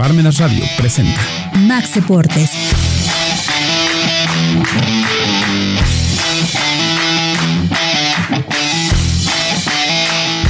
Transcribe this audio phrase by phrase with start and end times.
[0.00, 1.20] Parmenas Radio presenta
[1.66, 2.52] Max Deportes.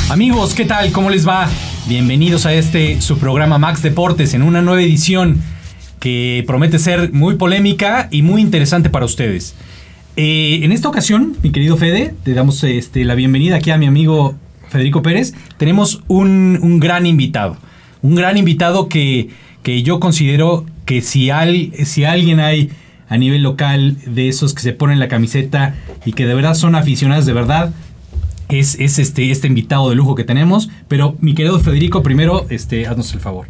[0.09, 0.93] Amigos, ¿qué tal?
[0.93, 1.49] ¿Cómo les va?
[1.89, 5.43] Bienvenidos a este su programa Max Deportes en una nueva edición
[5.99, 9.57] que promete ser muy polémica y muy interesante para ustedes.
[10.15, 13.87] Eh, en esta ocasión, mi querido Fede, te damos este, la bienvenida aquí a mi
[13.87, 14.37] amigo
[14.69, 15.35] Federico Pérez.
[15.59, 17.57] Tenemos un, un gran invitado.
[18.03, 19.31] Un gran invitado que,
[19.63, 22.71] que yo considero que si, al, si alguien hay
[23.09, 25.75] a nivel local de esos que se ponen la camiseta
[26.05, 27.73] y que de verdad son aficionados de verdad,
[28.49, 30.71] es, es este, este invitado de lujo que tenemos.
[30.89, 33.47] Pero mi querido Federico, primero, este, haznos el favor.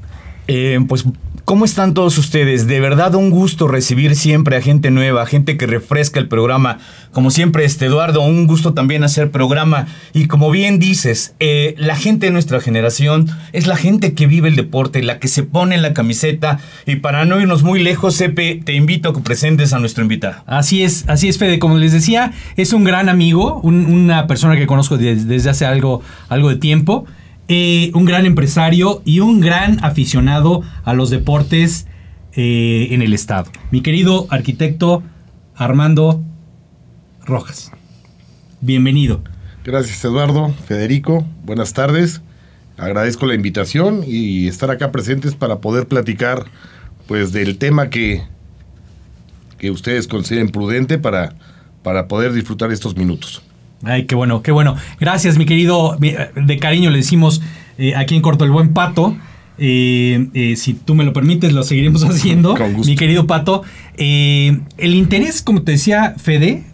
[0.49, 1.05] Eh, pues,
[1.51, 2.69] ¿cómo están todos ustedes?
[2.69, 6.79] De verdad un gusto recibir siempre a gente nueva, gente que refresca el programa.
[7.11, 9.89] Como siempre, este Eduardo, un gusto también hacer programa.
[10.13, 14.47] Y como bien dices, eh, la gente de nuestra generación es la gente que vive
[14.49, 16.61] el deporte, la que se pone en la camiseta.
[16.87, 20.45] Y para no irnos muy lejos, Sepe, te invito a que presentes a nuestro invitado.
[20.47, 21.59] Así es, así es, Fede.
[21.59, 25.67] Como les decía, es un gran amigo, un- una persona que conozco des- desde hace
[25.67, 27.07] algo, algo de tiempo.
[27.53, 31.89] Eh, un gran empresario y un gran aficionado a los deportes
[32.35, 33.51] eh, en el estado.
[33.73, 35.03] Mi querido arquitecto
[35.57, 36.23] Armando
[37.27, 37.73] Rojas.
[38.61, 39.25] Bienvenido.
[39.65, 42.23] Gracias Eduardo, Federico, buenas tardes.
[42.77, 46.45] Agradezco la invitación y estar acá presentes para poder platicar
[47.09, 48.23] pues del tema que,
[49.59, 51.35] que ustedes consideren prudente para,
[51.83, 53.43] para poder disfrutar estos minutos.
[53.83, 54.77] Ay, qué bueno, qué bueno.
[54.99, 55.97] Gracias, mi querido.
[55.99, 57.41] De cariño le decimos
[57.79, 59.17] eh, aquí en Corto el Buen Pato.
[59.63, 62.57] Eh, eh, si tú me lo permites, lo seguiremos haciendo.
[62.85, 63.63] Mi querido Pato.
[63.97, 66.65] Eh, el interés, como te decía Fede,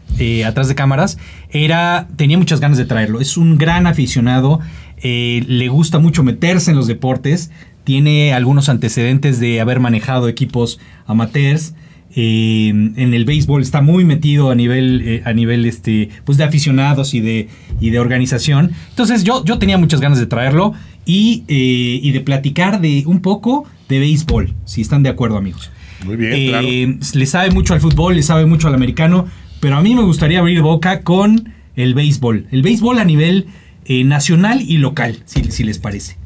[0.47, 1.19] atrás de cámaras,
[1.51, 2.09] era.
[2.17, 3.21] tenía muchas ganas de traerlo.
[3.21, 4.61] Es un gran aficionado.
[5.03, 7.51] le gusta mucho meterse en los deportes.
[7.85, 11.75] Tiene algunos antecedentes de haber manejado equipos amateurs.
[12.15, 16.45] Eh, en el béisbol está muy metido a nivel, eh, a nivel este, pues de
[16.45, 17.49] aficionados y de,
[17.81, 18.73] y de organización.
[18.91, 20.73] Entonces yo, yo tenía muchas ganas de traerlo
[21.05, 25.71] y, eh, y de platicar de un poco de béisbol, si están de acuerdo amigos.
[26.05, 26.69] Muy bien, claro.
[27.15, 29.27] Le sabe mucho al fútbol, le sabe mucho al americano,
[29.61, 32.47] pero a mí me gustaría abrir boca con el béisbol.
[32.51, 33.47] El béisbol a nivel
[33.89, 36.17] nacional y local, si, si les parece.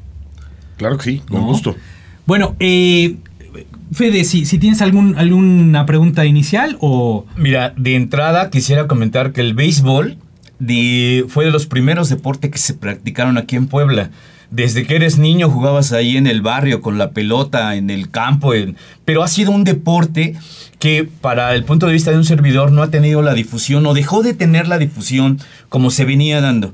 [0.76, 1.46] Claro que sí, con ¿no?
[1.46, 1.76] gusto.
[2.26, 3.16] Bueno, eh,
[3.92, 7.26] Fede, si, tienes alguna pregunta inicial o...
[7.36, 10.16] Mira, de entrada quisiera comentar que el béisbol
[11.28, 14.10] fue de los primeros deportes que se practicaron aquí en Puebla.
[14.50, 18.52] Desde que eres niño jugabas ahí en el barrio con la pelota, en el campo,
[18.52, 20.34] en- pero ha sido un deporte
[20.78, 23.94] que para el punto de vista de un servidor no ha tenido la difusión o
[23.94, 26.72] dejó de tener la difusión como se venía dando.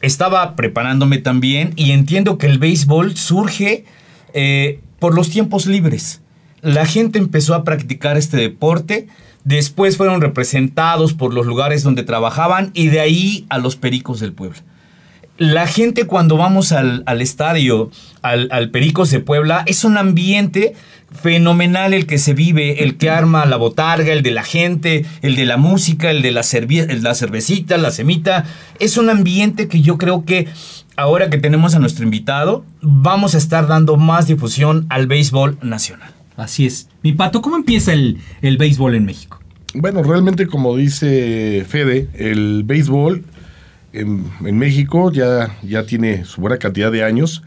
[0.00, 3.84] Estaba preparándome también y entiendo que el béisbol surge
[4.32, 6.20] eh, por los tiempos libres.
[6.60, 9.08] La gente empezó a practicar este deporte,
[9.44, 14.32] después fueron representados por los lugares donde trabajaban y de ahí a los pericos del
[14.32, 14.58] pueblo.
[15.38, 17.92] La gente cuando vamos al, al estadio,
[18.22, 20.74] al, al Pericos de Puebla, es un ambiente
[21.12, 25.36] fenomenal el que se vive, el que arma la botarga, el de la gente, el
[25.36, 26.42] de la música, el de la,
[27.00, 28.46] la cervecita, la semita.
[28.80, 30.48] Es un ambiente que yo creo que
[30.96, 36.17] ahora que tenemos a nuestro invitado, vamos a estar dando más difusión al béisbol nacional.
[36.38, 36.88] Así es.
[37.02, 39.40] Mi pato, ¿cómo empieza el, el béisbol en México?
[39.74, 43.24] Bueno, realmente como dice Fede, el béisbol
[43.92, 47.42] en, en México ya, ya tiene su buena cantidad de años.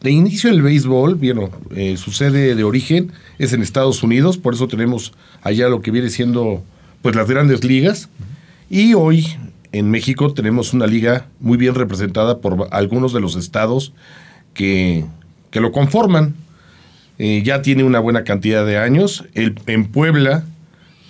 [0.00, 4.54] De inicio el béisbol, bueno, eh, su sede de origen es en Estados Unidos, por
[4.54, 5.12] eso tenemos
[5.42, 6.62] allá lo que viene siendo
[7.02, 8.08] pues las grandes ligas.
[8.70, 9.26] Y hoy
[9.72, 13.92] en México tenemos una liga muy bien representada por algunos de los estados
[14.54, 15.04] que,
[15.50, 16.34] que lo conforman.
[17.18, 19.24] Eh, ya tiene una buena cantidad de años.
[19.34, 20.44] El, en Puebla,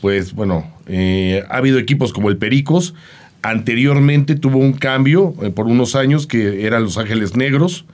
[0.01, 2.95] pues bueno, eh, ha habido equipos como el Pericos.
[3.43, 7.85] Anteriormente tuvo un cambio eh, por unos años que eran Los Ángeles Negros.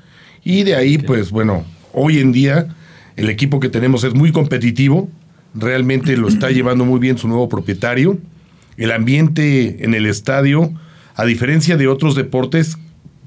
[0.45, 2.69] Y de ahí, pues bueno, hoy en día
[3.17, 5.09] el equipo que tenemos es muy competitivo.
[5.55, 8.19] Realmente lo está llevando muy bien su nuevo propietario.
[8.77, 10.73] El ambiente en el estadio,
[11.15, 12.79] a diferencia de otros deportes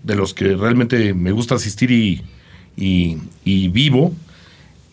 [0.03, 2.21] de los que realmente me gusta asistir y,
[2.75, 4.13] y- y vivo,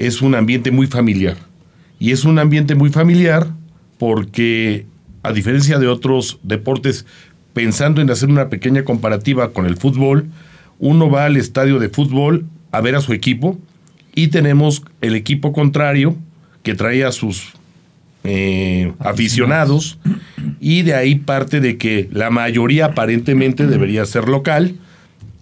[0.00, 1.36] es un ambiente muy familiar.
[2.00, 3.46] Y es un ambiente muy familiar
[3.98, 4.86] porque,
[5.22, 7.04] a diferencia de otros deportes,
[7.52, 10.26] pensando en hacer una pequeña comparativa con el fútbol,
[10.78, 13.58] uno va al estadio de fútbol a ver a su equipo
[14.14, 16.16] y tenemos el equipo contrario
[16.62, 17.52] que trae a sus
[18.24, 19.98] eh, aficionados
[20.60, 24.76] y de ahí parte de que la mayoría aparentemente debería ser local.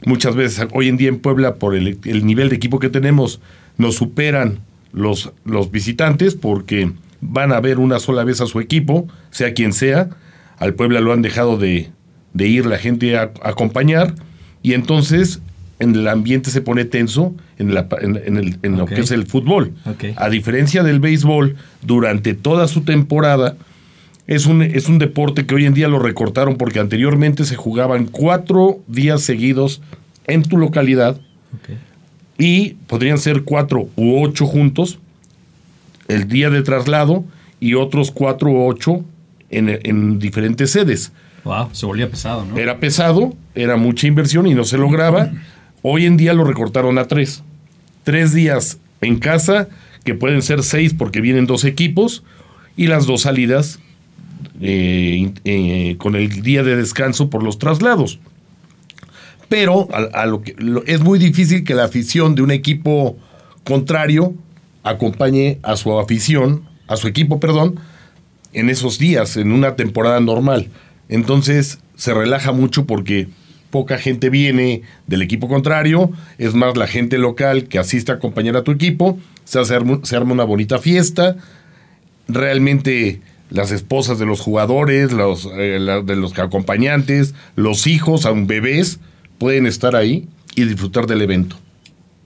[0.05, 3.41] Muchas veces hoy en día en Puebla, por el, el nivel de equipo que tenemos,
[3.79, 4.59] nos superan
[4.93, 9.73] los, los visitantes porque van a ver una sola vez a su equipo, sea quien
[9.73, 10.11] sea.
[10.59, 11.91] Al Puebla lo han dejado de,
[12.35, 14.15] de ir la gente a, a acompañar
[14.63, 15.41] y entonces
[15.79, 19.11] en el ambiente se pone tenso en, la, en, en el, en lo que es
[19.11, 19.75] el fútbol.
[20.17, 23.57] A diferencia del béisbol, durante toda su temporada,
[24.27, 28.07] es un, es un deporte que hoy en día lo recortaron porque anteriormente se jugaban
[28.07, 29.81] cuatro días seguidos
[30.27, 31.21] en tu localidad.
[32.39, 34.99] Y podrían ser cuatro u ocho juntos
[36.07, 37.25] el día de traslado
[37.61, 39.05] y otros cuatro u ocho
[39.51, 41.13] en, en diferentes sedes.
[41.45, 42.57] Wow, se volvía pesado, ¿no?
[42.57, 45.33] Era pesado, era mucha inversión y no se lograba.
[45.83, 47.43] Hoy en día lo recortaron a tres.
[48.05, 49.69] Tres días en casa,
[50.05, 52.23] que pueden ser seis porque vienen dos equipos,
[52.77, 53.81] y las dos salidas
[54.61, 58.19] eh, eh, con el día de descanso por los traslados.
[59.49, 60.55] Pero a, lo que,
[60.87, 63.17] es muy difícil que la afición de un equipo
[63.65, 64.35] contrario
[64.83, 67.81] acompañe a su afición, a su equipo, perdón,
[68.53, 70.69] en esos días, en una temporada normal.
[71.09, 73.29] Entonces se relaja mucho porque
[73.71, 78.57] poca gente viene del equipo contrario, es más la gente local que asiste a acompañar
[78.57, 81.37] a tu equipo, se, hace, se arma una bonita fiesta,
[82.29, 83.21] realmente
[83.51, 89.01] las esposas de los jugadores, los, eh, de los acompañantes, los hijos, aun bebés,
[89.39, 91.57] pueden estar ahí y disfrutar del evento.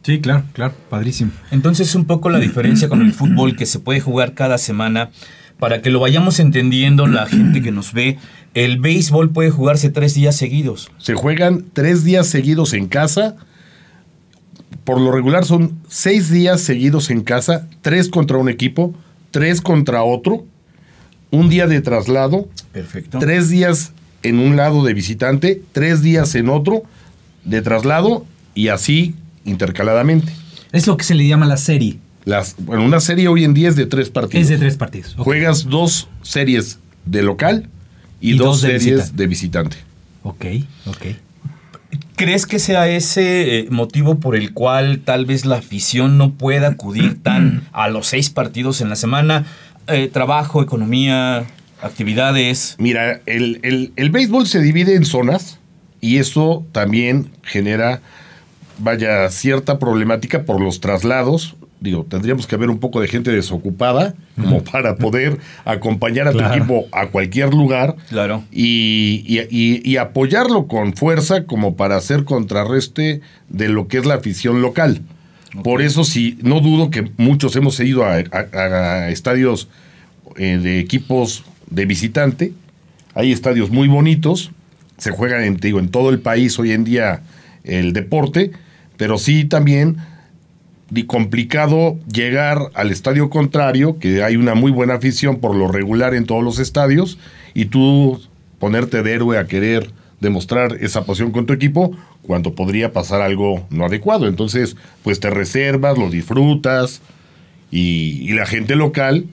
[0.03, 1.31] Sí, claro, claro, padrísimo.
[1.50, 5.11] Entonces un poco la diferencia con el fútbol que se puede jugar cada semana,
[5.59, 8.19] para que lo vayamos entendiendo la gente que nos ve,
[8.55, 10.91] el béisbol puede jugarse tres días seguidos.
[10.99, 13.37] Se juegan tres días seguidos en casa.
[14.82, 18.93] Por lo regular son seis días seguidos en casa, tres contra un equipo,
[19.31, 20.44] tres contra otro,
[21.31, 23.20] un día de traslado, Perfecto.
[23.20, 23.93] tres días
[24.25, 26.82] en un lado de visitante, tres días en otro
[27.44, 28.24] de traslado
[28.54, 30.32] y así intercaladamente.
[30.72, 31.98] Es lo que se le llama la serie.
[32.24, 34.42] Las, bueno, una serie hoy en día es de tres partidos.
[34.44, 35.14] Es de tres partidos.
[35.18, 37.68] Juegas dos series de local
[38.20, 39.16] y, Y dos, dos de series visitante.
[39.22, 39.76] de visitante.
[40.22, 40.44] Ok,
[40.86, 41.06] ok.
[42.16, 46.68] ¿Crees que sea ese eh, motivo por el cual tal vez la afición no pueda
[46.68, 49.44] acudir tan a los seis partidos en la semana?
[49.88, 51.44] Eh, trabajo, economía,
[51.82, 52.76] actividades.
[52.78, 55.58] Mira, el, el- el béisbol se divide en zonas
[56.02, 58.02] y eso también genera,
[58.78, 61.56] vaya, cierta problemática por los traslados.
[61.81, 66.38] Digo, tendríamos que haber un poco de gente desocupada como para poder acompañar a tu
[66.40, 68.44] equipo a cualquier lugar Claro.
[68.52, 74.06] y, y- y- y apoyarlo con fuerza como para hacer contrarreste de lo que es
[74.06, 75.00] la afición local.
[75.64, 79.69] Por eso sí, no dudo que muchos hemos ido a, a- a estadios
[80.37, 82.52] eh, de equipos de visitante.
[83.14, 84.52] Hay estadios muy bonitos,
[85.02, 87.22] se juegan en, todo el país hoy en día
[87.64, 88.52] el deporte,
[88.96, 89.96] pero sí también
[90.90, 96.14] di- complicado llegar al estadio contrario, que hay una muy buena afición por lo regular
[96.14, 97.19] en todos los estadios,
[97.52, 98.20] y tú
[98.60, 99.90] ponerte de héroe a querer
[100.20, 104.28] demostrar esa pasión con tu equipo, cuando podría pasar algo no adecuado.
[104.28, 107.00] Entonces, pues te reservas, lo disfrutas,
[107.72, 109.26] y, y la gente local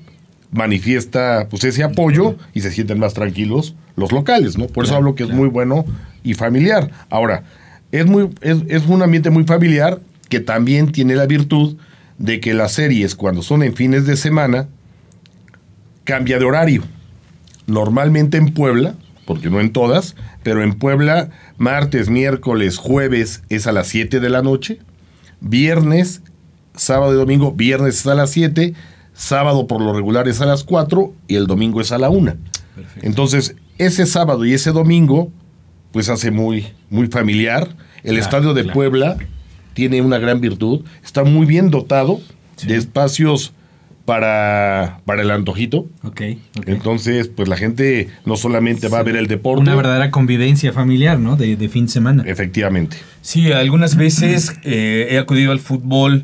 [0.51, 4.67] manifiesta pues ese apoyo y se sienten más tranquilos los locales, ¿no?
[4.67, 5.85] Por eso hablo que es muy bueno
[6.23, 6.89] y familiar.
[7.09, 7.43] Ahora,
[7.91, 9.99] es, muy, es, es un ambiente muy familiar
[10.29, 11.77] que también tiene la virtud
[12.17, 14.67] de que las series, cuando son en fines de semana,
[16.03, 16.83] cambia de horario.
[17.67, 18.95] Normalmente en Puebla,
[19.25, 24.29] porque no en todas, pero en Puebla, martes, miércoles, jueves es a las 7 de
[24.29, 24.79] la noche,
[25.39, 26.21] viernes,
[26.75, 28.73] sábado y domingo, viernes es a las 7,
[29.13, 32.33] sábado por lo regular es a las 4 y el domingo es a la 1.
[33.01, 35.31] Entonces, ese sábado y ese domingo,
[35.91, 37.67] pues hace muy, muy familiar.
[38.03, 38.73] El Claro, estadio de claro.
[38.75, 39.17] Puebla
[39.73, 42.19] tiene una gran virtud, está muy bien dotado
[42.65, 43.53] de espacios
[44.05, 45.87] para, para el antojito.
[46.03, 46.21] Ok,
[46.57, 46.67] ok.
[46.67, 51.19] Entonces, pues la gente no solamente va a ver el deporte, Una verdadera convivencia familiar,
[51.19, 51.35] ¿no?
[51.35, 52.23] De, de fin de semana.
[52.25, 52.97] efectivamente.
[53.21, 56.23] Sí, algunas veces eh, he acudido al fútbol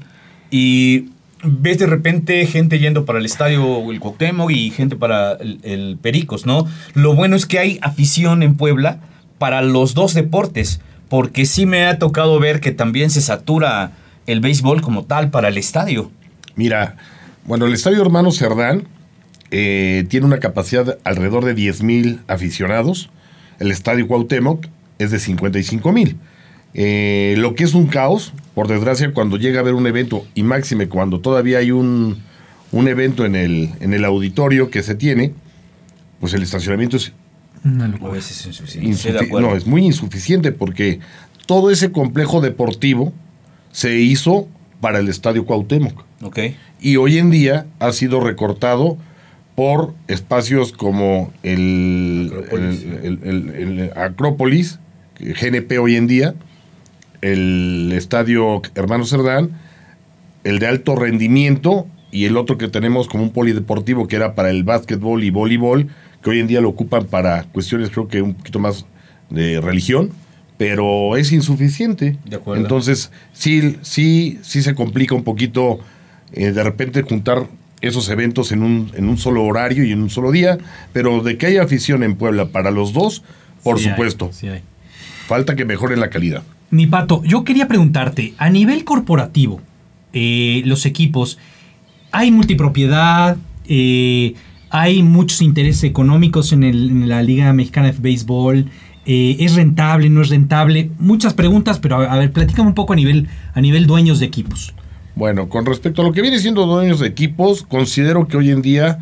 [0.49, 1.09] y
[1.45, 6.45] ves de repente gente yendo para el estadio el Cuauhtémoc y gente para el, Pericos,
[6.45, 6.67] ¿no?
[6.93, 8.99] Lo bueno es que hay afición en Puebla
[9.37, 13.91] para los dos deportes, porque sí me ha tocado ver que también se satura
[14.27, 16.11] el béisbol como tal para el estadio.
[16.55, 16.97] Mira,
[17.45, 18.87] bueno, el Estadio Hermano Cerdán
[19.51, 23.09] eh, tiene una capacidad alrededor de 10 mil aficionados.
[23.59, 24.65] El Estadio Cuauhtémoc
[24.97, 26.17] es de 55 mil.
[26.77, 30.43] Eh, lo que es un caos, por desgracia, cuando llega a haber un evento, y
[30.43, 32.17] máxime cuando todavía hay un,
[32.71, 35.31] un evento en el, en el auditorio que se tiene,
[36.19, 37.13] pues el estacionamiento es
[37.63, 38.11] Una A locura.
[38.13, 39.29] veces es insuficiente.
[39.41, 40.99] No, es muy insuficiente porque
[41.45, 43.13] todo ese complejo deportivo
[43.71, 44.47] se hizo
[44.81, 46.03] para el Estadio Cuauhtémoc.
[46.23, 46.39] Ok.
[46.81, 48.97] Y hoy en día ha sido recortado
[49.55, 52.83] por espacios como el Acrópolis.
[52.83, 54.79] el- el- el- el Acrópolis,
[55.19, 56.35] GNP hoy en día,
[57.21, 59.51] el Estadio Hermano Cerdán,
[60.43, 64.49] el de alto rendimiento y el otro que tenemos como un polideportivo que era para
[64.49, 65.87] el básquetbol y voleibol,
[66.23, 68.85] que hoy en día lo ocupan para cuestiones creo que un poquito más
[69.29, 70.11] de religión,
[70.57, 72.17] pero es insuficiente.
[72.25, 72.61] De acuerdo.
[72.61, 75.79] Entonces, sí, sí, sí se complica un poquito
[76.31, 77.47] eh, de repente juntar
[77.81, 80.57] esos eventos en un, en un solo horario y en un solo día,
[80.93, 83.23] pero de que haya afición en Puebla para los dos,
[83.63, 84.29] por Sí hay, supuesto.
[84.31, 84.61] sí hay.
[85.27, 86.43] Falta que mejoren la calidad.
[86.69, 89.61] Mi pato, yo quería preguntarte, a nivel corporativo,
[90.13, 91.37] eh, los equipos,
[92.11, 93.37] ¿hay multipropiedad?
[93.67, 94.33] Eh,
[94.69, 98.65] ¿Hay muchos intereses económicos en, la Liga Mexicana de Béisbol?
[99.05, 100.09] Eh, ¿Es rentable?
[100.09, 100.89] ¿No es rentable?
[100.99, 104.73] Muchas preguntas, pero a, ver, platícame un poco a nivel, a nivel dueños de equipos.
[105.15, 108.61] Bueno, con respecto a lo que viene siendo dueños de equipos, considero que hoy en
[108.61, 108.99] día,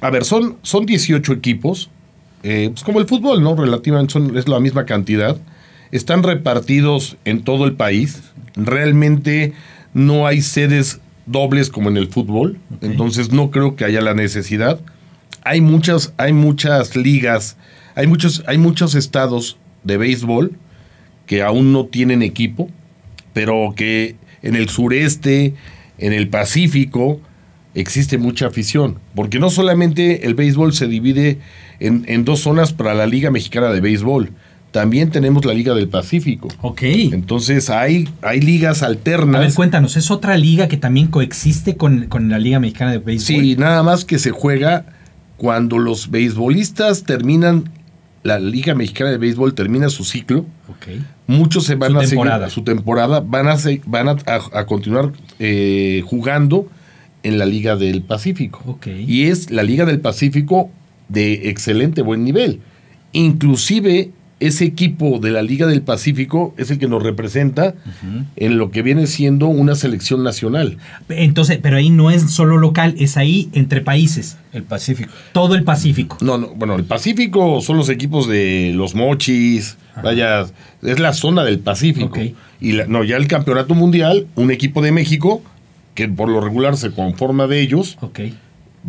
[0.00, 1.90] a ver, son, son 18 equipos,
[2.40, 3.54] pues como el fútbol, ¿no?
[3.54, 5.36] Relativamente es la misma cantidad.
[5.92, 8.22] Están repartidos en todo el país.
[8.56, 9.52] Realmente
[9.94, 14.80] no hay sedes dobles como en el fútbol, entonces no creo que haya la necesidad.
[15.44, 17.56] Hay muchas, hay muchas ligas,
[17.94, 20.52] hay muchos, hay muchos estados de béisbol
[21.26, 22.70] que aún no tienen equipo,
[23.32, 25.54] pero que en el sureste,
[25.98, 27.20] en el Pacífico,
[27.74, 28.98] existe mucha afición.
[29.14, 31.38] Porque no solamente el béisbol se divide
[31.80, 34.30] en, en dos zonas para la Liga Mexicana de Béisbol,
[34.72, 36.48] también tenemos la Liga del Pacífico.
[36.62, 36.82] Ok.
[36.82, 39.54] Entonces hay, hay ligas A ver, alternas.
[39.54, 43.26] cuéntanos, ¿es otra liga que también coexiste con, con la Liga Mexicana de Béisbol?
[43.26, 44.86] Sí, nada más que se juega
[45.36, 47.64] cuando los beisbolistas terminan,
[48.22, 50.46] la Liga Mexicana de Béisbol termina su ciclo.
[50.68, 50.86] Ok.
[51.26, 52.38] Muchos se van Su a temporada.
[52.48, 56.68] seguir su temporada, van a, se- van a, a- a continuar eh, jugando
[57.22, 58.62] en la Liga del Pacífico.
[58.66, 58.86] Ok.
[59.06, 60.70] Y es la Liga del Pacífico
[61.08, 62.60] de excelente buen nivel.
[63.12, 64.10] Inclusive
[64.46, 67.74] ese equipo de la Liga del Pacífico es el que nos representa
[68.36, 70.78] en lo que viene siendo una selección nacional.
[71.08, 74.36] Entonces, pero ahí no es solo local, es ahí entre países.
[74.52, 75.10] El Pacífico.
[75.32, 76.18] Todo el Pacífico.
[76.20, 80.46] No, no, bueno, el Pacífico son los equipos de los Mochis, vaya,
[80.82, 82.06] es la zona del Pacífico.
[82.06, 82.18] Ok.
[82.60, 85.42] Y la- no, ya el campeonato mundial, un equipo de México,
[85.94, 88.20] que por lo regular se conforma de ellos, Ok.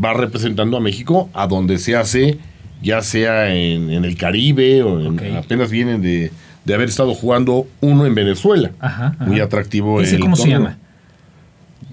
[0.03, 2.37] va representando a México a donde se hace,
[2.83, 6.31] ya sea en, en el Caribe o en- apenas vienen de,
[6.65, 8.71] de haber estado jugando uno en Venezuela.
[8.79, 9.25] Ajá, ajá.
[9.25, 10.01] Muy atractivo.
[10.01, 10.77] ¿Ese el cómo se llama?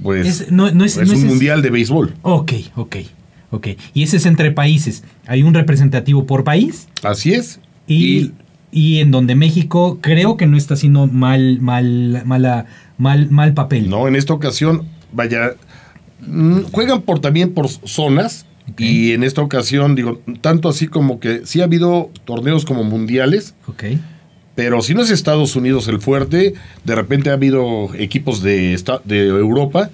[0.02, 2.14] Pues Es- no- no es- es no un es- mundial de béisbol.
[2.22, 2.96] Ok, ok,
[3.50, 3.68] ok.
[3.94, 5.04] Y ese es entre países.
[5.26, 7.60] Hay un representativo por país Así es.
[7.86, 8.32] y,
[8.72, 12.66] y en donde México creo que no está haciendo mal, mal, mala,
[12.98, 13.90] mal, mal papel.
[13.90, 15.52] No, en esta ocasión, vaya,
[16.26, 18.46] mm, juegan por también por zonas.
[18.78, 23.54] Y en esta ocasión, digo, tanto así como que sí ha habido torneos como mundiales,
[23.66, 23.84] Ok.
[24.54, 29.26] pero si no es Estados Unidos el fuerte, de repente ha habido equipos de, de
[29.28, 29.90] Europa,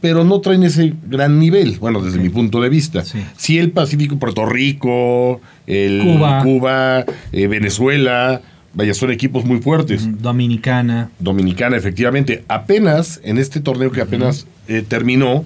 [0.00, 3.04] pero no traen ese gran nivel, bueno, desde mi punto de vista.
[3.04, 3.24] Sí.
[3.36, 6.42] Sí, el Pacífico, Puerto Rico, el Cuba.
[6.42, 8.42] Cuba, eh, Venezuela,
[8.74, 10.06] vaya, son equipos muy fuertes.
[10.20, 11.08] Dominicana.
[11.18, 12.44] Dominicana, efectivamente.
[12.48, 15.42] Apenas, en este torneo que apenas eh, terminó,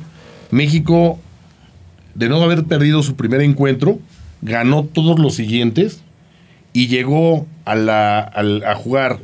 [0.50, 1.20] México,
[2.18, 3.98] de no haber perdido su primer encuentro,
[4.42, 6.02] ganó todos los siguientes
[6.72, 8.18] y llegó a, la,
[8.66, 9.18] a jugar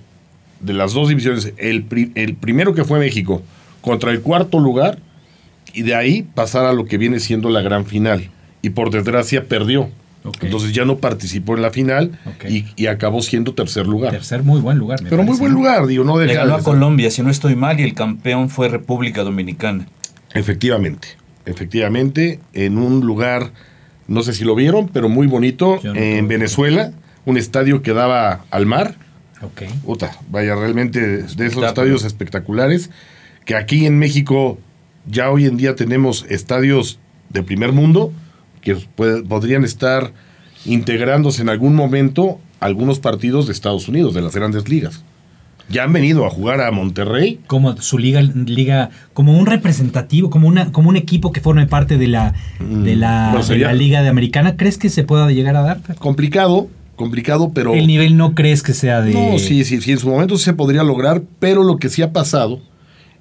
[0.60, 3.42] de las dos divisiones, el, pri- el primero que fue México
[3.80, 4.98] contra el cuarto lugar
[5.72, 8.30] y de ahí pasar a lo que viene siendo la gran final.
[8.62, 9.90] Y por desgracia perdió.
[10.40, 14.12] Entonces ya no participó en la final y, y acabó siendo tercer lugar.
[14.12, 15.02] Tercer muy buen lugar.
[15.02, 17.56] me Pero muy buen lugar, digo, no Le deja ganó a Colombia, si no estoy
[17.56, 19.86] mal, y el campeón fue República Dominicana.
[20.32, 21.08] Efectivamente,
[21.46, 23.52] efectivamente, en un lugar,
[24.08, 26.28] no sé si lo vieron, pero muy bonito, no en.
[26.28, 26.92] Venezuela,
[27.26, 28.96] un estadio que daba al mar.
[29.42, 29.62] Ok.
[29.84, 32.90] Puta, vaya, realmente de esos estadios espectaculares,
[33.44, 34.58] que aquí en México
[35.06, 36.98] ya hoy en día tenemos estadios
[37.30, 38.12] de primer mundo,
[38.62, 40.12] que puede- podrían estar
[40.64, 45.02] integrándose en algún momento algunos partidos de Estados Unidos, de las grandes ligas.
[45.68, 50.46] Ya han venido a jugar a Monterrey Como su liga, liga, como un representativo, como
[50.46, 53.72] una, como un equipo que forme parte de la, de la, Mm, bueno, de la
[53.72, 54.56] liga de americana.
[54.56, 55.80] ¿Crees que se pueda llegar a dar?
[55.98, 57.74] complicado, complicado, pero...
[57.74, 59.12] El nivel no crees que sea de.
[59.14, 62.12] No, sí, sí, sí, en su momento se podría lograr, pero lo que sí ha
[62.12, 62.60] pasado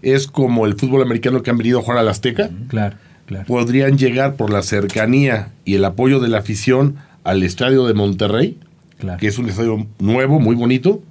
[0.01, 3.45] es como el fútbol americano que han venido a jugar al Azteca, Claro, claro.
[3.45, 8.57] podrían llegar por la cercanía y el apoyo de la afición al estadio de Monterrey,
[8.99, 9.17] claro.
[9.17, 11.01] que es un estadio nuevo, muy bonito,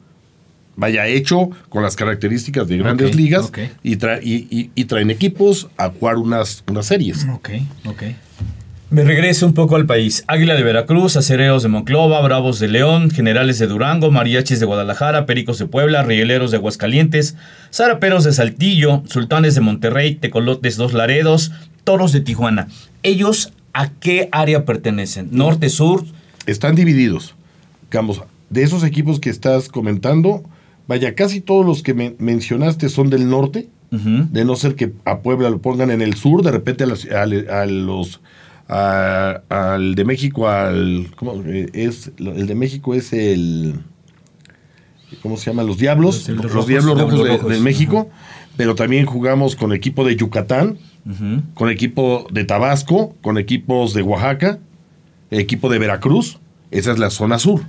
[0.77, 3.53] vaya hecho con las características de grandes ligas.
[3.83, 7.27] Y, tra- y- y- y traen equipos a jugar unas, unas series.
[7.33, 7.51] Ok,
[7.87, 8.03] ok.
[8.91, 10.23] Me regreso un poco al país.
[10.27, 15.25] Águila de Veracruz, Acereros de Monclova, Bravos de León, Generales de Durango, Mariachis de Guadalajara,
[15.25, 17.35] Pericos de Puebla, Rieleros de Aguascalientes,
[17.73, 21.53] Zaraperos de Saltillo, Sultanes de Monterrey, Tecolotes Dos Laredos,
[21.85, 22.69] Toros de Tijuana.
[23.03, 25.29] ¿Ellos a qué área pertenecen?
[25.33, 26.05] ¿Norte, sur?
[26.45, 27.35] Están divididos.
[27.91, 30.45] Digamos, de esos equipos que estás comentando,
[30.89, 35.19] vaya, casi todos los que me- mencionaste son del norte, de no ser que a
[35.21, 38.21] Puebla lo pongan en el sur, de repente a, las- al- a los
[38.69, 43.75] a- al de México al ¿cómo eh, es el de México es el
[45.23, 45.63] ¿cómo se llama?
[45.63, 46.67] Los Diablos, Los Diablos los, Rojos.
[46.69, 48.11] Diablos Rojos, Diablos de, Rojos, de México,
[48.57, 50.79] pero también jugamos con equipo de Yucatán,
[51.55, 54.59] con equipo de Tabasco, con equipos de Oaxaca,
[55.31, 56.39] equipo de Veracruz,
[56.73, 57.63] esa es la zona sur.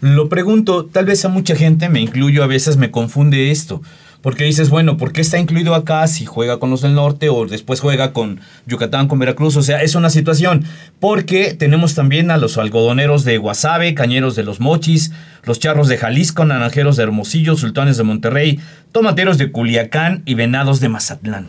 [0.00, 3.82] Lo pregunto, tal vez a mucha gente, me incluyo, a veces me confunde esto.
[4.22, 7.46] Porque dices, bueno, ¿por qué está incluido acá si juega con los del norte o
[7.46, 9.56] después juega con Yucatán, con Veracruz?
[9.56, 10.64] O sea, es una situación.
[10.98, 15.12] Porque tenemos también a los algodoneros de Guasave, cañeros de los Mochis,
[15.44, 18.58] los charros de Jalisco, naranjeros de Hermosillo, sultanes de Monterrey,
[18.90, 21.48] tomateros de Culiacán y venados de Mazatlán.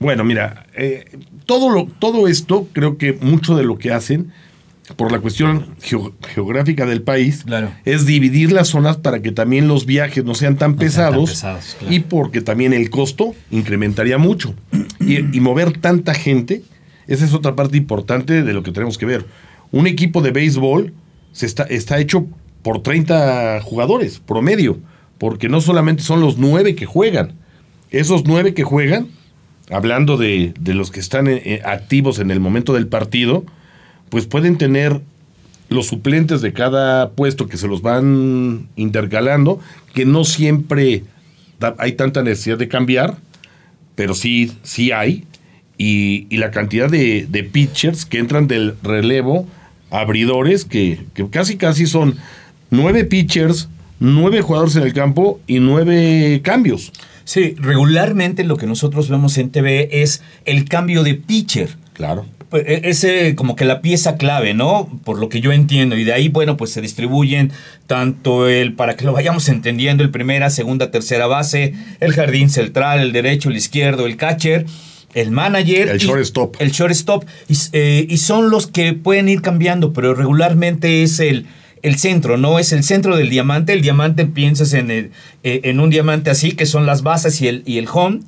[0.00, 1.04] Bueno, mira, eh,
[1.46, 4.32] todo, lo, todo esto, creo que mucho de lo que hacen,
[4.96, 7.70] por la cuestión geo- geográfica del país, Claro.
[7.84, 11.24] es dividir las zonas para que también los viajes no sean tan No sean tan
[11.24, 11.94] pesados, claro.
[11.94, 14.54] y porque también el costo incrementaría mucho.
[15.00, 16.62] Y, y mover tanta gente,
[17.06, 19.26] esa es otra parte importante de lo que tenemos que ver.
[19.70, 20.92] Un equipo de béisbol
[21.32, 22.26] se está, está hecho
[22.62, 24.78] por 30 jugadores promedio,
[25.18, 27.32] porque no solamente son los nueve que juegan,
[27.90, 29.08] esos nueve que juegan,
[29.70, 33.44] hablando de, de los que están eh, eh, activos en el momento del partido,
[34.10, 35.00] pues pueden tener
[35.68, 39.60] los suplentes de cada puesto que se los van intercalando,
[39.94, 41.04] que no siempre
[41.78, 43.16] hay tanta necesidad de cambiar,
[43.94, 45.24] pero sí, sí hay.
[45.76, 49.46] Y, y la cantidad de, de pitchers que entran del relevo,
[49.90, 52.16] abridores, que, que casi casi son
[52.70, 53.68] nueve pitchers,
[54.00, 56.92] nueve jugadores en el campo y nueve cambios.
[57.24, 61.76] Sí, regularmente lo que nosotros vemos en TV es el cambio de pitcher.
[61.92, 62.24] Claro.
[62.50, 64.88] Pues, e- Ese como que la pieza clave, ¿no?
[65.04, 65.96] Por lo que yo entiendo.
[65.96, 67.52] Y de ahí, bueno, pues se distribuyen
[67.86, 73.00] tanto el, para que lo vayamos entendiendo, el primera, segunda, tercera base, el jardín central,
[73.00, 74.66] el derecho, el izquierdo, el catcher,
[75.14, 75.88] el manager.
[75.88, 76.56] El shortstop.
[76.58, 77.24] El shortstop.
[77.48, 81.46] Y, eh, y son los que pueden ir cambiando, pero regularmente es el,
[81.82, 82.58] el centro, ¿no?
[82.58, 83.72] Es el centro del diamante.
[83.72, 85.10] El diamante piensas en, el,
[85.42, 88.20] eh, en un diamante así, que son las bases y el, y el home.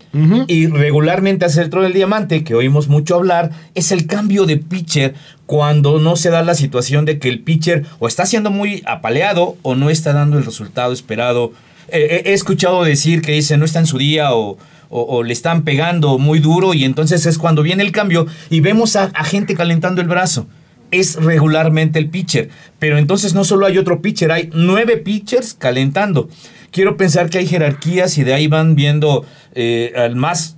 [0.48, 4.56] Y regularmente hacia el centro del diamante, que oímos mucho hablar, es el cambio de
[4.56, 5.14] pitcher
[5.46, 9.56] cuando no se da la situación de que el pitcher o está siendo muy apaleado
[9.62, 11.52] o no está dando el resultado esperado.
[11.88, 14.58] Eh, he- he escuchado decir que dice no está en su día o,
[14.90, 18.60] o- o le están pegando muy duro y entonces es cuando viene el cambio y
[18.60, 20.46] vemos a, a gente calentando el brazo.
[20.90, 26.28] Es regularmente el pitcher, pero entonces no solo hay otro pitcher, hay nueve pitchers calentando.
[26.70, 29.24] Quiero pensar que hay jerarquías y de ahí van viendo
[29.54, 30.56] eh, al más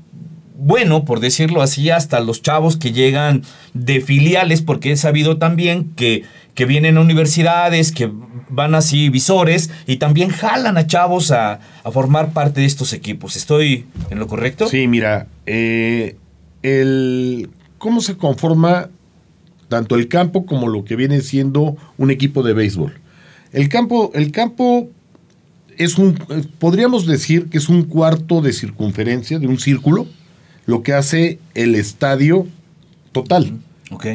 [0.65, 3.43] bueno, por decirlo así, hasta los chavos que llegan
[3.75, 6.23] de filiales, porque he sabido también que,
[6.55, 8.09] que vienen a universidades, que
[8.49, 13.35] van así visores y también jalan a chavos a, a formar parte de estos equipos.
[13.35, 14.69] ¿Estoy en lo correcto?
[14.69, 16.17] Sí, mira, eh,
[16.63, 18.91] el, ¿cómo se conforma
[19.73, 22.93] tanto el campo como lo que viene siendo un equipo de béisbol?
[23.53, 24.91] El campo, el campo
[25.79, 26.13] es un,
[26.59, 30.07] podríamos decir que es un cuarto de circunferencia, de un círculo,
[30.67, 32.47] lo que hace el estadio
[33.13, 33.55] total.
[33.91, 34.07] Ok.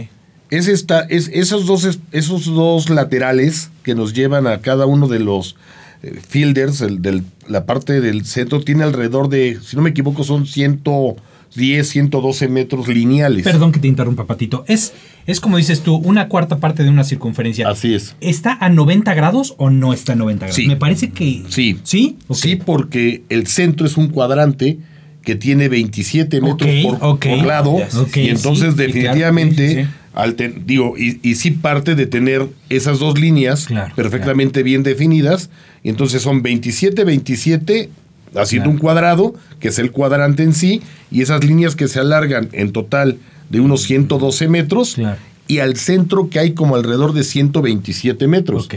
[0.52, 5.08] Es esta, es esos dos, es- esos dos laterales que nos llevan a cada uno
[5.08, 5.56] de los
[6.04, 10.24] eh, fielders, el del- la parte del centro, tiene alrededor de, si no me equivoco,
[10.24, 10.46] son
[11.50, 13.44] 110, 112 metros lineales.
[13.44, 14.64] Perdón que te interrumpa, Patito.
[14.68, 14.94] Es,
[15.26, 17.68] es como dices tú, una cuarta parte de una circunferencia.
[17.70, 18.16] Así es.
[18.22, 20.56] ¿Está a 90 grados o no está a 90 grados?
[20.56, 20.68] Sí.
[20.68, 21.44] Me parece que.
[21.50, 21.80] Sí.
[21.84, 22.18] ¿Sí?
[22.32, 24.78] Sí, porque el centro es un cuadrante
[25.24, 27.78] que tiene 27 metros por, lado.
[28.16, 29.84] Y entonces, sí, definitivamente.
[29.84, 34.64] Sí, al ten- digo, y, y sí parte de tener esas dos líneas Claro, perfectamente
[34.64, 35.50] bien definidas.
[35.84, 37.90] Y entonces son 27, 27,
[38.36, 38.72] haciendo Claro.
[38.72, 42.72] un cuadrado, que es el cuadrante en sí, y esas líneas que se alargan en
[42.72, 43.18] total
[43.50, 44.96] de unos 112 metros.
[44.96, 45.18] Claro.
[45.48, 48.68] Y al centro que hay como alrededor de 127 metros.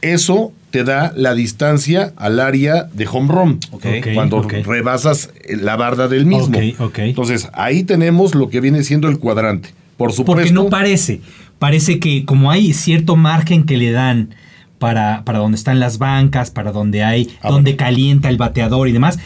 [0.00, 3.60] Eso te da la distancia al área de home run.
[3.70, 3.86] Ok.
[3.98, 4.52] Ok, Cuando ok.
[4.66, 6.58] rebasas la barda del mismo.
[6.96, 9.70] Entonces, ahí tenemos lo que viene siendo el cuadrante.
[9.96, 10.34] Por supuesto.
[10.42, 11.20] Porque no parece.
[11.58, 14.34] Parece que como hay cierto margen que le dan
[14.78, 17.84] para, para donde están las bancas, para donde hay, Ah, donde bueno.
[17.84, 19.18] calienta el bateador y demás.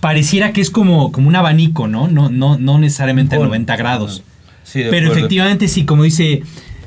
[0.00, 2.08] Pareciera que es como, como un abanico, ¿no?
[2.08, 4.22] No, no, no necesariamente a Bueno, 90 grados.
[4.62, 6.42] Sí, Pero efectivamente, sí, como dice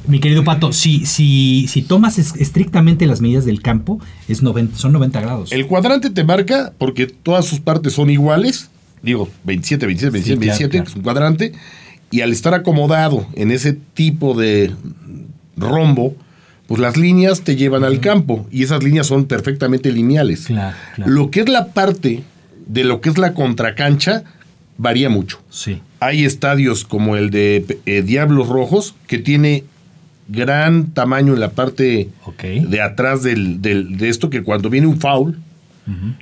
[0.07, 4.77] mi querido Pato, si, si, si tomas es- estrictamente las medidas del campo, es 90,
[4.77, 5.51] son 90 grados.
[5.51, 8.69] El cuadrante te marca porque todas sus partes son iguales.
[9.01, 10.89] Digo, 27, 27, 27, Sí, claro, 27, claro.
[10.89, 11.51] es un cuadrante.
[12.09, 14.71] Y al estar acomodado en ese tipo de
[15.57, 16.15] rombo,
[16.67, 18.45] pues las líneas te llevan al campo.
[18.51, 20.45] Y esas líneas son perfectamente lineales.
[20.47, 21.11] Claro, claro.
[21.11, 22.23] Lo que es la parte
[22.67, 24.23] de lo que es la contracancha
[24.77, 25.39] varía mucho.
[25.49, 25.81] Sí.
[25.99, 29.63] Hay estadios como el de eh, Diablos Rojos, que tiene
[30.27, 32.09] gran tamaño en la parte
[32.69, 35.39] de atrás del, del- de esto, que cuando viene un foul,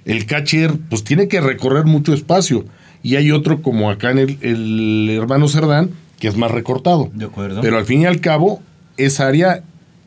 [0.06, 2.66] el catcher pues tiene que recorrer mucho espacio.
[3.02, 7.10] Y hay otro como acá en el, el hermano Cerdán, que es más recortado.
[7.14, 7.62] De acuerdo.
[7.62, 8.62] Pero al fin y al cabo,
[8.98, 9.64] esa área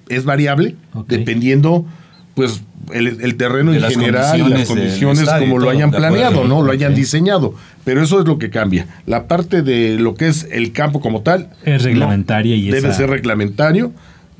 [0.08, 1.86] es variable, dependiendo
[2.34, 6.44] pues el, el terreno De en general, y las condiciones estadio como lo hayan planeado,
[6.44, 6.62] ¿no?
[6.62, 7.54] Lo hayan diseñado.
[7.84, 8.86] Pero eso es lo que cambia.
[9.06, 11.50] La parte de lo que es el campo como tal.
[11.64, 13.92] Es reglamentaria y Debe esa- ser reglamentario.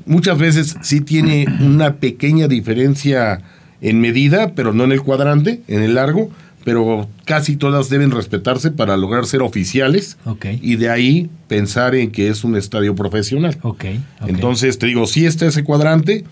[0.05, 3.41] Muchas veces sí tiene una pequeña diferencia
[3.81, 6.31] en medida, pero no en el cuadrante, en el largo.
[6.63, 10.17] Pero casi todas deben respetarse para lograr ser oficiales.
[10.25, 10.45] Ok.
[10.61, 13.57] Y de ahí pensar en que es un estadio profesional.
[13.61, 13.85] Ok.
[14.21, 14.29] ok.
[14.29, 16.25] Entonces, te digo, sí está ese cuadrante.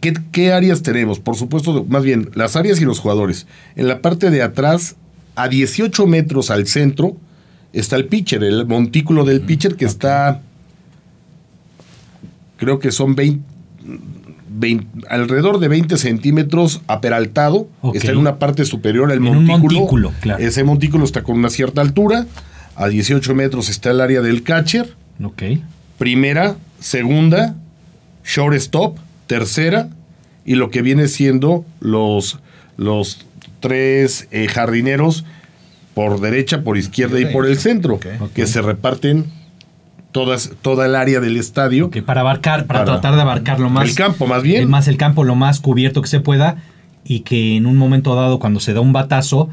[0.00, 1.20] ¿Qué, qué áreas tenemos?
[1.20, 3.46] Por supuesto, más bien, las áreas y los jugadores.
[3.76, 4.96] En la parte de atrás,
[5.34, 7.16] a 18 metros al centro,
[7.72, 10.42] está el pitcher, el montículo del pitcher que está,
[12.56, 13.44] creo que son 20,
[14.52, 17.68] 20 alrededor de 20 centímetros aperaltado.
[17.94, 19.58] Está en una parte superior al montículo.
[19.58, 20.42] montículo, claro.
[20.42, 22.26] Ese montículo está con una cierta altura.
[22.76, 25.42] A 18 metros está el área del catcher Ok.
[25.98, 27.54] primera, segunda,
[28.24, 29.88] shortstop, tercera
[30.44, 32.38] y lo que viene siendo los,
[32.76, 33.26] los
[33.60, 35.24] tres eh, jardineros
[35.94, 38.00] por derecha, por izquierda y por el centro,
[38.34, 39.26] que se reparten
[40.12, 41.90] todas, toda el área del estadio.
[42.04, 43.88] Para abarcar, para, Para- tratar de abarcar lo más.
[43.88, 44.62] El campo, más bien.
[44.62, 46.56] el más el campo, lo más cubierto que se pueda.
[47.04, 49.48] Y que en un momento dado, cuando se da un batazo,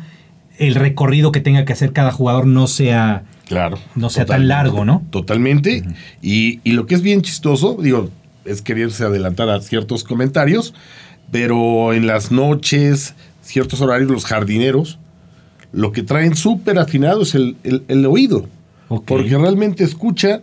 [0.58, 3.24] el recorrido que tenga que hacer cada jugador no sea.
[3.48, 3.80] Claro.
[3.96, 5.04] No sea tan largo, ¿no?
[5.10, 5.84] Totalmente.
[6.22, 8.10] y, y lo que es bien chistoso, digo,
[8.44, 10.74] es quererse adelantar a ciertos comentarios,
[11.32, 15.00] pero en las noches, ciertos horarios, los jardineros,
[15.72, 18.48] lo que traen súper afinado es el, el- el oído.
[18.90, 20.42] Porque realmente escucha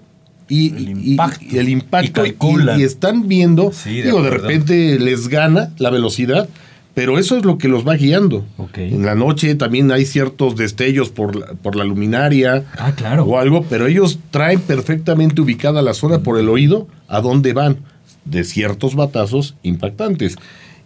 [0.49, 1.45] y, El impacto.
[1.51, 2.79] y el impacto Y calculan.
[2.79, 6.49] y- y están viendo, Sí, de digo, de repente les gana la velocidad,
[6.95, 8.45] pero eso es lo que los va guiando.
[8.77, 13.25] En la noche también hay ciertos destellos por la, por la luminaria Ah, claro.
[13.25, 17.79] o algo, pero ellos traen perfectamente ubicada la zona por el oído a dónde van
[18.25, 20.37] de ciertos batazos impactantes.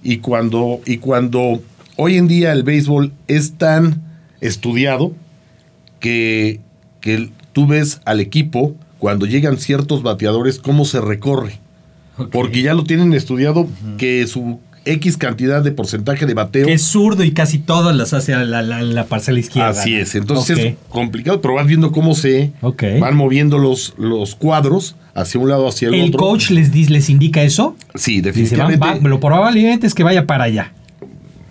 [0.03, 1.61] Y cuando, y cuando
[1.97, 4.03] hoy en día el béisbol es tan
[4.40, 5.12] estudiado
[6.01, 6.61] que,
[7.01, 11.58] que tú ves al equipo cuando llegan ciertos bateadores cómo se recorre.
[12.32, 16.82] Porque ya lo tienen estudiado que su X cantidad de porcentaje de bateo Que es
[16.82, 19.68] zurdo y casi todas las hace a la, la- la parcela izquierda.
[19.70, 19.98] Así ¿no?
[20.00, 22.52] es, entonces es complicado, pero vas viendo cómo se
[23.00, 26.20] van moviendo los, los cuadros hacia un lado, hacia el, ¿El otro.
[26.20, 27.76] coach les, les indica eso?
[27.94, 28.84] Sí, definitivamente.
[28.84, 30.72] va- lo probable es que vaya para allá.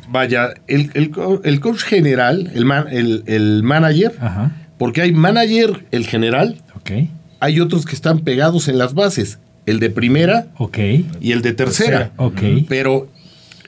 [0.09, 1.11] Vaya, el, el
[1.43, 4.51] el coach general, el, man- el, el manager, Ajá.
[4.77, 6.91] porque hay manager, el general, Ok.
[7.39, 10.77] Hay otros que están pegados en las bases, el de primera Ok.
[11.21, 12.11] y el de tercera.
[12.17, 12.41] Ok.
[12.69, 13.07] Pero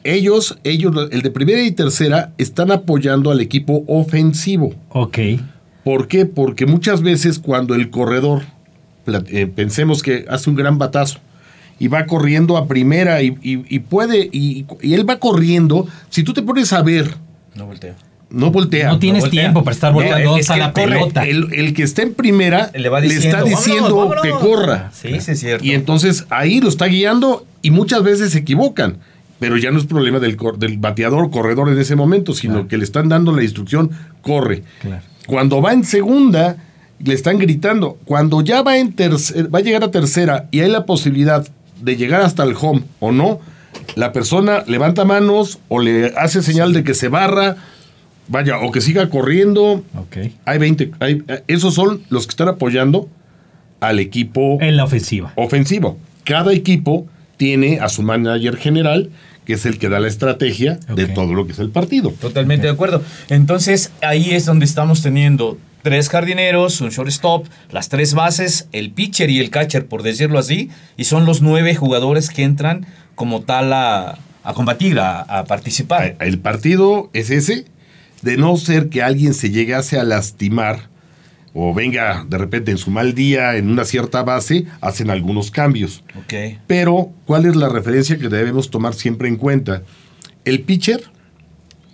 [0.03, 4.73] ellos, ellos, el de primera y tercera, están apoyando al equipo ofensivo.
[4.89, 5.17] Ok.
[5.83, 6.25] ¿Por qué?
[6.25, 8.43] Porque muchas veces cuando el corredor,
[9.27, 11.19] eh, pensemos que hace un gran batazo
[11.79, 16.23] y va corriendo a primera y, y- y puede, y, y él va corriendo, si
[16.23, 17.15] tú te pones a ver,
[17.55, 17.95] No volteo.
[18.31, 18.89] No voltea.
[18.89, 19.41] No tienes voltea.
[19.43, 21.25] tiempo para estar No, volteando es a la corre, pelota.
[21.25, 24.47] El, el que está en primera Le va le está diciendo "Vámonos, que vámonos".
[24.55, 24.91] corra.
[24.93, 25.65] Sí, sí, es cierto.
[25.65, 28.97] Y entonces ahí lo está guiando y muchas veces se equivocan.
[29.39, 32.67] Pero ya no es problema del, cor- del bateador corredor en ese momento, sino Claro.
[32.67, 33.89] que le están dando la instrucción,
[34.21, 34.63] corre.
[34.81, 35.01] Claro.
[35.27, 36.57] Cuando va en segunda,
[37.01, 37.97] le están gritando.
[38.03, 41.47] Cuando ya va en tercer, va a llegar a tercera y hay la posibilidad
[41.81, 43.39] de llegar hasta el home o no,
[43.95, 47.55] la persona levanta manos o le hace señal de que se barra,
[48.29, 49.83] vaya, o que siga corriendo.
[49.95, 50.17] Ok.
[50.45, 53.09] Hay 20, hay- esos son los que están apoyando
[53.81, 55.33] al equipo En la ofensiva.
[55.35, 55.97] ofensivo.
[56.23, 59.09] Cada equipo tiene a su manager general,
[59.45, 62.11] que es el que da la estrategia de todo lo que es el partido.
[62.11, 63.01] Totalmente de acuerdo.
[63.29, 69.29] Entonces, ahí es donde estamos teniendo tres jardineros, un shortstop, las tres bases, el pitcher
[69.29, 73.71] y el catcher, por decirlo así, y son los nueve jugadores que entran como tal
[73.73, 76.15] a, a combatir, a, a participar.
[76.19, 77.65] El partido es ese,
[78.21, 80.89] de no ser que alguien se llegase a lastimar
[81.53, 86.03] o venga de repente en su mal día en una cierta base, hacen algunos cambios.
[86.17, 86.59] Ok.
[86.67, 89.81] Pero, ¿cuál es la referencia que debemos tomar siempre en cuenta?
[90.45, 91.03] El pitcher,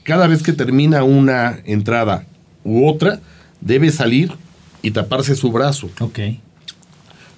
[0.03, 2.25] cada vez que termina una entrada
[2.63, 3.21] u otra,
[3.61, 4.33] debe salir
[4.81, 6.19] y taparse su brazo Ok.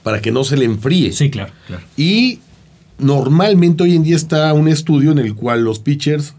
[0.04, 1.12] para que no se le enfríe.
[1.14, 1.84] Sí, claro, claro.
[1.96, 2.40] Y
[2.98, 6.34] normalmente hoy en día está un estudio en el cual los pitchers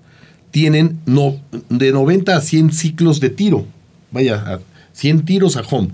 [0.50, 1.36] tienen no,
[1.68, 3.66] de 90 a 100 ciclos de tiro.
[4.10, 4.60] Vaya, a
[4.92, 5.90] 100 tiros a home.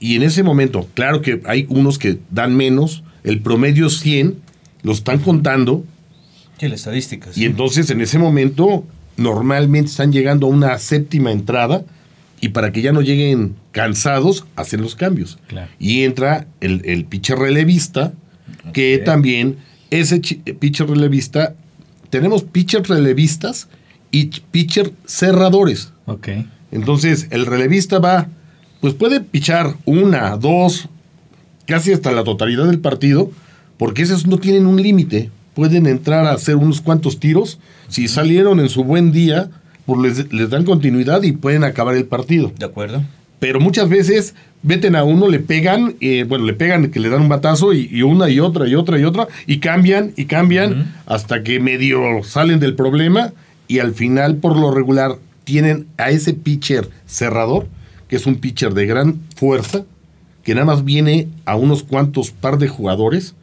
[0.00, 4.36] Y en ese momento, claro que hay unos que dan menos, el promedio es 100,
[4.82, 5.84] lo están contando,
[6.58, 7.30] Sí, la estadística.
[7.30, 7.44] y sí.
[7.44, 8.84] entonces en ese momento
[9.16, 11.84] normalmente están llegando a una séptima entrada
[12.40, 15.38] y para que ya no lleguen cansados, hacen los cambios.
[15.46, 15.68] Claro.
[15.78, 18.12] Y entra el, el pitcher relevista,
[18.72, 19.56] que también
[19.90, 21.54] ese chi- pitcher relevista,
[22.12, 23.68] tenemos pitchers relevistas
[24.10, 25.92] y ch- pitcher cerradores.
[26.04, 26.28] Ok.
[26.70, 28.28] Entonces el relevista va,
[28.82, 30.88] pues puede pichar una, dos,
[31.66, 33.30] casi hasta la totalidad del partido,
[33.78, 35.30] porque esos no tienen un límite.
[35.54, 37.58] Pueden entrar a hacer unos cuantos tiros.
[37.88, 39.48] Si salieron en su buen día,
[39.86, 42.52] pues les, les dan continuidad y pueden acabar el partido.
[42.58, 43.02] ¿De acuerdo?
[43.42, 47.22] Pero muchas veces meten a uno, le pegan, eh, bueno, le pegan que le dan
[47.22, 50.92] un batazo y, y una y otra y otra y otra, y cambian y cambian
[51.06, 53.32] hasta que medio salen del problema
[53.66, 57.66] y al final, por lo regular, tienen a ese pitcher cerrador,
[58.06, 59.82] que es un pitcher de gran fuerza,
[60.44, 63.34] que nada más viene a unos cuantos par de jugadores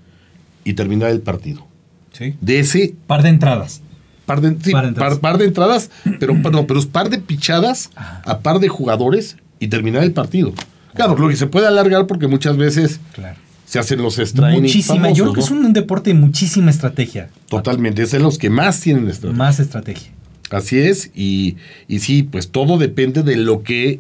[0.64, 1.68] y terminar el partido.
[2.14, 2.36] Sí.
[2.40, 3.82] De ese Par de entradas.
[4.26, 5.14] par de, sí, Par de entradas.
[5.16, 9.36] par- par de entradas, pero, no, pero es par de pichadas a par de jugadores
[9.60, 10.54] y terminar el partido.
[10.96, 13.38] Claro, lo que se puede alargar porque muchas veces Claro.
[13.66, 15.12] se hacen los extra innings Muchísima.
[15.12, 17.30] Yo creo que es un deporte de muchísima estrategia.
[17.48, 19.38] Totalmente, es de los que más tienen estrategia.
[19.38, 20.12] Más estrategia.
[20.50, 24.00] Así es, y, y sí, pues todo depende de lo que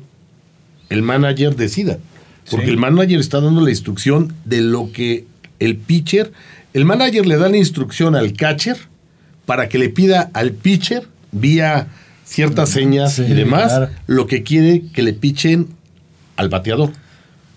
[0.89, 1.99] el manager decida.
[2.49, 2.71] Porque Sí.
[2.71, 5.25] el manager está dando la instrucción de lo que
[5.59, 6.31] el pitcher,
[6.73, 8.77] el manager le da la instrucción al catcher
[9.45, 11.87] para que le pida al pitcher vía
[12.29, 13.89] ciertas señas sí, y demás claro.
[14.07, 15.67] lo que quiere que le pichen
[16.37, 16.91] al bateador.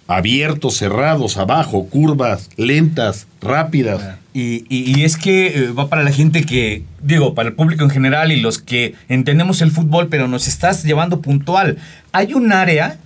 [0.08, 4.16] Abiertos, cerrados, abajo, curvas, lentas, rápidas.
[4.34, 7.84] Y, y- y es que eh, va para la gente que, digo, para el público
[7.84, 11.78] en general y los que entendemos el fútbol, pero nos estás llevando puntual.
[12.12, 12.98] Hay un área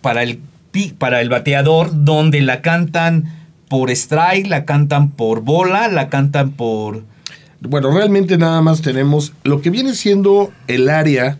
[0.00, 0.40] para el,
[0.98, 3.24] para el bateador donde la cantan
[3.68, 7.04] por strike, la cantan por bola, la cantan por...
[7.68, 11.38] Bueno, realmente nada más tenemos lo que viene siendo el área.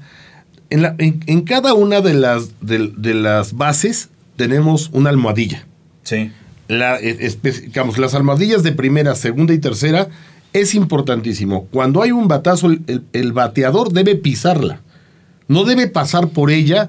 [0.70, 5.66] En, la- en- en cada una de las, de, de las bases tenemos una almohadilla.
[6.04, 6.30] Sí.
[6.68, 10.08] La, espe- digamos, las almohadillas de primera, segunda y tercera
[10.52, 11.64] es importantísimo.
[11.70, 14.80] Cuando hay un batazo, el, el- el bateador debe pisarla.
[15.48, 16.88] No debe pasar por ella,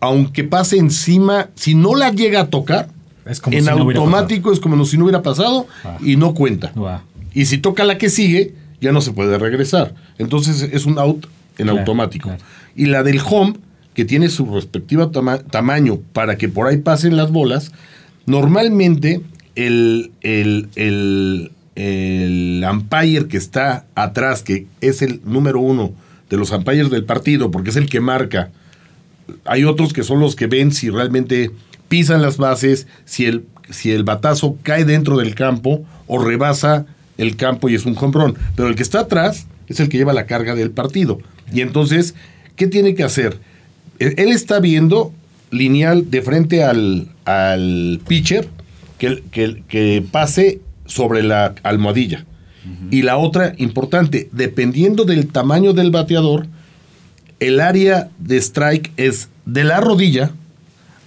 [0.00, 1.48] aunque pase encima.
[1.54, 2.88] Si no la llega a tocar,
[3.24, 5.96] Es como en si no hubiera automático es como si no hubiera pasado Ah.
[6.00, 6.72] y no cuenta.
[7.34, 8.54] Y si toca la que sigue,
[8.86, 9.94] ya no se puede regresar.
[10.18, 11.26] Entonces es un out
[11.58, 12.28] en Claro, automático.
[12.30, 12.42] claro.
[12.74, 13.54] Y la del home,
[13.94, 17.72] que tiene su respectivo tama- tamaño para que por ahí pasen las bolas,
[18.26, 19.20] normalmente
[19.54, 25.92] el, el, el, el umpire que está atrás, que es el número uno
[26.28, 28.50] de los umpires del partido, porque es el que marca,
[29.44, 31.50] hay otros que son los que ven si realmente
[31.88, 36.84] pisan las bases, si el, si el batazo cae dentro del campo o rebasa
[37.18, 38.36] el campo y es un comprón.
[38.54, 41.18] Pero el que está atrás es el que lleva la carga del partido.
[41.52, 42.14] Y entonces,
[42.56, 43.38] ¿qué tiene que hacer?
[43.98, 45.12] Él él está viendo
[45.50, 48.48] lineal de frente al, al pitcher
[48.98, 52.24] que, que, que pase sobre la almohadilla.
[52.90, 56.48] Y la otra importante, dependiendo del tamaño del bateador,
[57.38, 60.32] el área de strike es de la rodilla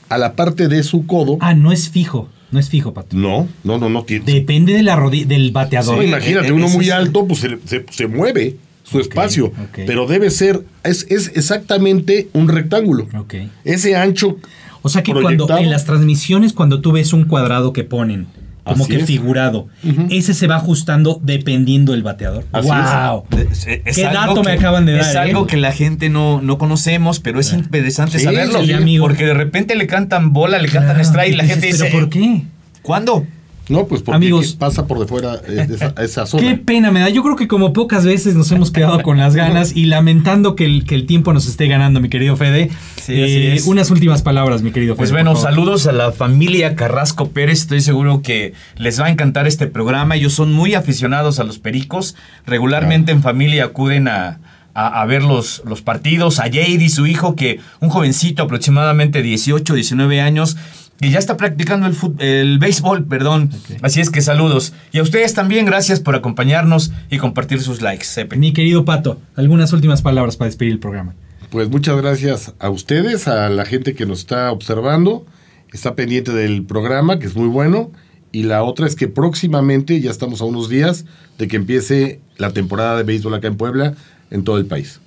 [0.07, 1.37] a la parte de su codo.
[1.41, 2.29] Ah, no es fijo.
[2.51, 3.15] No es fijo, Pato.
[3.15, 4.25] No, no, no, no tiene.
[4.25, 5.97] Depende de la del bateador.
[5.97, 9.47] No, imagínate, eh, uno ese muy alto, pues se, se- se mueve su espacio.
[9.47, 9.79] ok.
[9.85, 13.07] Pero debe ser, es, es exactamente un rectángulo.
[13.17, 13.35] Ok.
[13.65, 14.37] Ese ancho.
[14.81, 18.27] O sea que cuando en las transmisiones, cuando tú ves un cuadrado que ponen,
[18.69, 19.05] como Así que es.
[19.05, 19.67] figurado,
[20.09, 22.45] ese se va ajustando dependiendo del bateador.
[22.51, 23.25] Así ¡Wow!
[23.51, 25.17] Es- es ¿Qué dato me acaban de dar, Es eh?
[25.19, 28.63] algo que la gente no, no conocemos, pero es interesante Sí, saberlo.
[28.63, 29.05] sí, amigo.
[29.05, 31.85] Porque de repente le cantan bola, le cantan Claro, strike y la dices, gente dice...
[31.91, 32.43] ¿Pero por qué?
[32.81, 33.25] ¿Cuándo?
[33.69, 34.55] No, pues porque Amigos.
[34.57, 36.43] pasa por de fuera eh, esa, esa zona.
[36.43, 37.09] Qué pena me da.
[37.09, 40.65] Yo creo que como pocas veces nos hemos quedado con las ganas y lamentando que
[40.65, 42.63] el, que el tiempo nos esté ganando, mi querido Fede.
[42.63, 43.67] Eh, Sí, así es.
[43.67, 44.99] Unas últimas palabras, mi querido Fede.
[44.99, 47.59] Pues bueno, saludos a la familia Carrasco Pérez.
[47.61, 50.15] Estoy seguro que les va a encantar este programa.
[50.15, 52.15] Ellos son muy aficionados a los pericos.
[52.45, 54.39] Regularmente en familia acuden a,
[54.73, 56.39] a- a ver los, los partidos.
[56.39, 60.57] A Jady, su hijo, que un jovencito aproximadamente 18, 19 años.
[60.99, 63.51] Que ya está practicando el, fut- el béisbol, perdón.
[63.81, 64.73] Así es que saludos.
[64.91, 68.03] Y a ustedes también, gracias por acompañarnos y compartir sus likes.
[68.05, 68.35] Sepe.
[68.35, 71.15] Mi querido Pato, algunas últimas palabras para despedir el programa.
[71.51, 75.25] Pues muchas gracias a ustedes, a la gente que nos está observando,
[75.71, 77.91] está pendiente del programa, que es muy bueno.
[78.31, 81.05] Y la otra es que próximamente, ya estamos a unos días
[81.37, 83.95] de que empiece la temporada de béisbol acá en Puebla,
[84.29, 84.99] en todo el país.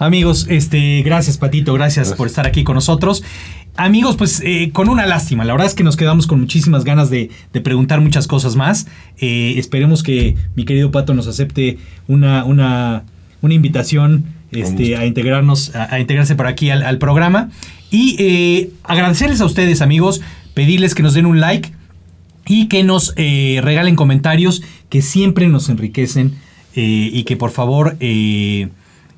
[0.00, 2.16] Amigos, este, gracias Patito, gracias, Gracias.
[2.16, 3.22] por estar aquí con nosotros.
[3.76, 7.10] Amigos, pues eh, con una lástima, la verdad es que nos quedamos con muchísimas ganas
[7.10, 8.86] de, de preguntar muchas cosas más.
[9.18, 11.76] Eh, esperemos que mi querido Pato nos acepte
[12.08, 13.04] una, una,
[13.42, 17.50] una invitación este, a integrarnos, a, a integrarse por aquí al, al programa.
[17.90, 20.22] Y eh, agradecerles a ustedes, amigos,
[20.54, 21.72] pedirles que nos den un like
[22.46, 26.36] y que nos eh, regalen comentarios que siempre nos enriquecen
[26.74, 28.68] eh, y que por favor eh,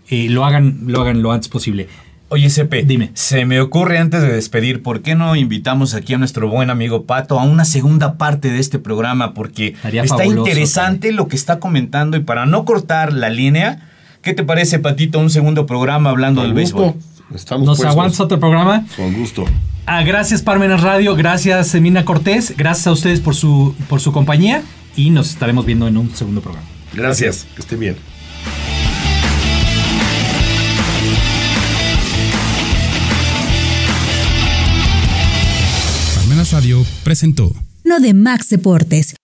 [0.08, 1.88] eh, lo, hagan, lo hagan lo antes posible.
[2.28, 3.10] Oye, Sepe, Dime.
[3.12, 7.04] se me ocurre antes de despedir, ¿por qué no invitamos aquí a nuestro buen amigo
[7.04, 9.34] Pato a una segunda parte de este programa?
[9.34, 13.90] Porque Estaría está fabuloso, interesante lo que está comentando y para no cortar la línea,
[14.22, 16.92] ¿qué te parece, Patito, un segundo programa hablando Con del béisbol?
[16.94, 17.92] gusto, estamos ¿Nos puestos.
[17.92, 18.86] aguantas otro programa?
[18.96, 19.44] Con gusto.
[19.84, 24.62] Ah, gracias Parmenas Radio, gracias Semina Cortés, gracias a ustedes por su, por su compañía
[24.96, 26.66] y nos estaremos viendo en un segundo programa.
[26.94, 27.96] Gracias, que esté bien.
[36.52, 37.50] Radio presentó
[37.82, 39.14] Lo de Max Deportes.